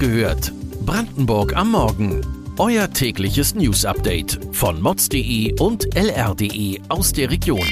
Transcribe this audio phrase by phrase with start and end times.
[0.00, 0.52] gehört.
[0.86, 2.26] Brandenburg am Morgen.
[2.58, 7.68] Euer tägliches News-Update von mods.de und lr.de aus der Region.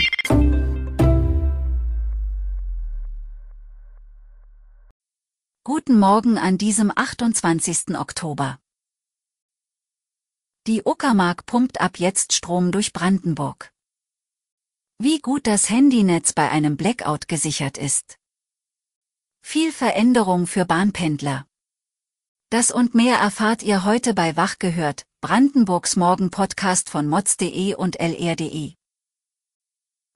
[5.64, 7.98] Guten Morgen an diesem 28.
[7.98, 8.58] Oktober.
[10.66, 13.72] Die Uckermark pumpt ab jetzt Strom durch Brandenburg.
[14.98, 18.18] Wie gut das Handynetz bei einem Blackout gesichert ist.
[19.40, 21.47] Viel Veränderung für Bahnpendler.
[22.50, 28.72] Das und mehr erfahrt ihr heute bei Wach gehört, Brandenburgs Morgen-Podcast von mods.de und lr.de.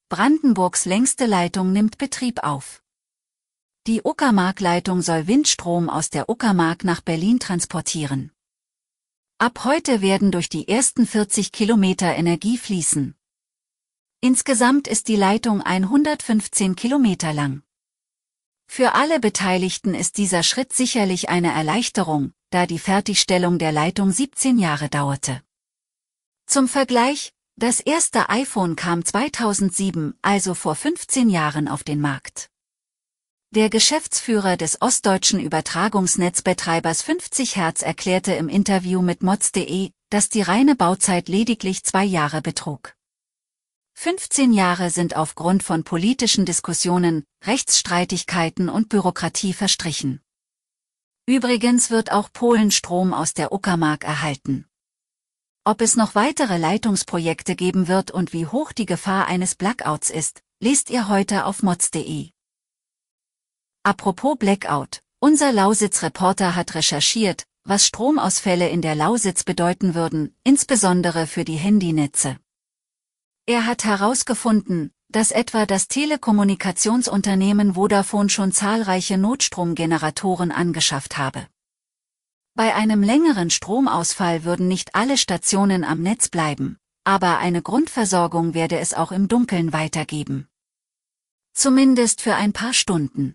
[0.09, 2.83] Brandenburgs längste Leitung nimmt Betrieb auf.
[3.87, 8.33] Die Uckermark-Leitung soll Windstrom aus der Uckermark nach Berlin transportieren.
[9.37, 13.15] Ab heute werden durch die ersten 40 Kilometer Energie fließen.
[14.23, 17.63] Insgesamt ist die Leitung 115 Kilometer lang.
[18.67, 24.59] Für alle Beteiligten ist dieser Schritt sicherlich eine Erleichterung, da die Fertigstellung der Leitung 17
[24.59, 25.43] Jahre dauerte.
[26.47, 32.49] Zum Vergleich, das erste iPhone kam 2007, also vor 15 Jahren auf den Markt.
[33.55, 40.75] Der Geschäftsführer des ostdeutschen Übertragungsnetzbetreibers 50 Hertz erklärte im Interview mit mods.de, dass die reine
[40.75, 42.95] Bauzeit lediglich zwei Jahre betrug.
[43.95, 50.21] 15 Jahre sind aufgrund von politischen Diskussionen, Rechtsstreitigkeiten und Bürokratie verstrichen.
[51.27, 54.67] Übrigens wird auch Polen Strom aus der Uckermark erhalten.
[55.65, 60.43] Ob es noch weitere Leitungsprojekte geben wird und wie hoch die Gefahr eines Blackouts ist,
[60.61, 62.31] lest ihr heute auf mods.de.
[63.85, 71.45] Apropos Blackout, unser Lausitz-Reporter hat recherchiert, was Stromausfälle in der Lausitz bedeuten würden, insbesondere für
[71.45, 72.39] die Handynetze.
[73.47, 81.49] Er hat herausgefunden, dass etwa das Telekommunikationsunternehmen Vodafone schon zahlreiche Notstromgeneratoren angeschafft habe.
[82.55, 88.79] Bei einem längeren Stromausfall würden nicht alle Stationen am Netz bleiben, aber eine Grundversorgung werde
[88.79, 90.49] es auch im Dunkeln weitergeben.
[91.53, 93.35] Zumindest für ein paar Stunden.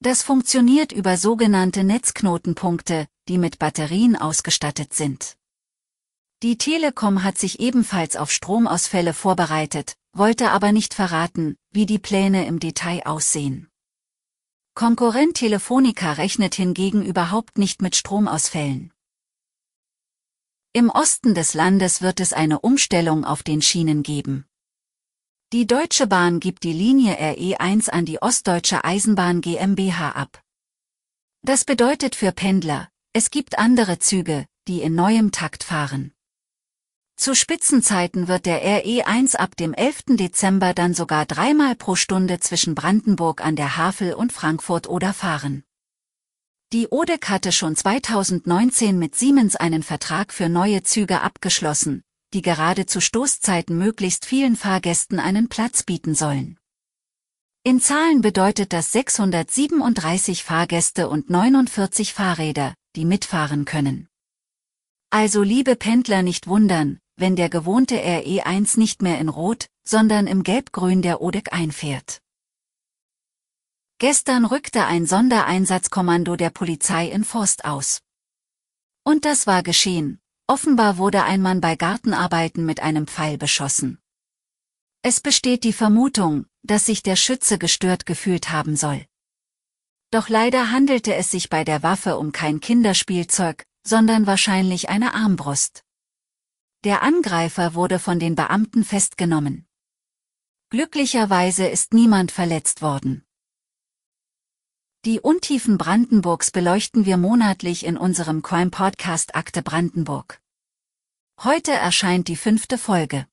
[0.00, 5.36] Das funktioniert über sogenannte Netzknotenpunkte, die mit Batterien ausgestattet sind.
[6.42, 12.46] Die Telekom hat sich ebenfalls auf Stromausfälle vorbereitet, wollte aber nicht verraten, wie die Pläne
[12.46, 13.68] im Detail aussehen.
[14.74, 18.92] Konkurrent Telefonica rechnet hingegen überhaupt nicht mit Stromausfällen.
[20.72, 24.46] Im Osten des Landes wird es eine Umstellung auf den Schienen geben.
[25.52, 30.42] Die Deutsche Bahn gibt die Linie RE1 an die Ostdeutsche Eisenbahn GmbH ab.
[31.42, 36.11] Das bedeutet für Pendler, es gibt andere Züge, die in neuem Takt fahren.
[37.16, 40.16] Zu Spitzenzeiten wird der RE1 ab dem 11.
[40.16, 45.62] Dezember dann sogar dreimal pro Stunde zwischen Brandenburg an der Havel und Frankfurt oder fahren.
[46.72, 52.02] Die ODEC hatte schon 2019 mit Siemens einen Vertrag für neue Züge abgeschlossen,
[52.32, 56.58] die gerade zu Stoßzeiten möglichst vielen Fahrgästen einen Platz bieten sollen.
[57.62, 64.08] In Zahlen bedeutet das 637 Fahrgäste und 49 Fahrräder, die mitfahren können.
[65.10, 70.42] Also liebe Pendler nicht wundern, wenn der gewohnte RE1 nicht mehr in Rot, sondern im
[70.42, 72.20] Gelbgrün der ODEC einfährt.
[73.98, 78.00] Gestern rückte ein Sondereinsatzkommando der Polizei in Forst aus.
[79.04, 80.18] Und das war geschehen.
[80.48, 84.00] Offenbar wurde ein Mann bei Gartenarbeiten mit einem Pfeil beschossen.
[85.02, 89.06] Es besteht die Vermutung, dass sich der Schütze gestört gefühlt haben soll.
[90.10, 95.84] Doch leider handelte es sich bei der Waffe um kein Kinderspielzeug, sondern wahrscheinlich eine Armbrust.
[96.84, 99.68] Der Angreifer wurde von den Beamten festgenommen.
[100.70, 103.24] Glücklicherweise ist niemand verletzt worden.
[105.04, 110.42] Die Untiefen Brandenburgs beleuchten wir monatlich in unserem Crime Podcast Akte Brandenburg.
[111.40, 113.28] Heute erscheint die fünfte Folge.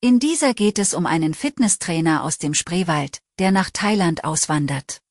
[0.00, 5.02] In dieser geht es um einen Fitnesstrainer aus dem Spreewald, der nach Thailand auswandert.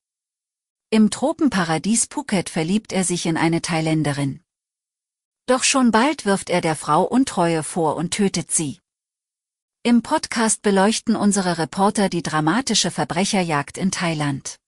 [0.90, 4.42] Im Tropenparadies Phuket verliebt er sich in eine Thailänderin.
[5.50, 8.78] Doch schon bald wirft er der Frau Untreue vor und tötet sie.
[9.82, 14.60] Im Podcast beleuchten unsere Reporter die dramatische Verbrecherjagd in Thailand.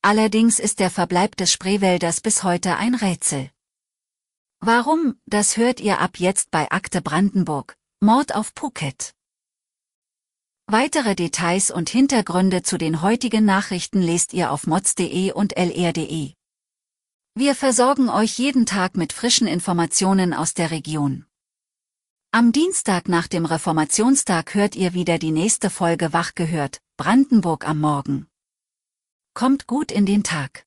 [0.00, 3.50] Allerdings ist der Verbleib des Spreewälders bis heute ein Rätsel.
[4.60, 9.12] Warum, das hört ihr ab jetzt bei Akte Brandenburg, Mord auf Phuket.
[10.68, 16.34] Weitere Details und Hintergründe zu den heutigen Nachrichten lest ihr auf mods.de und lr.de.
[17.34, 21.26] Wir versorgen euch jeden Tag mit frischen Informationen aus der Region.
[22.32, 27.78] Am Dienstag nach dem Reformationstag hört ihr wieder die nächste Folge Wach gehört, Brandenburg am
[27.80, 28.26] Morgen.
[29.32, 30.66] Kommt gut in den Tag.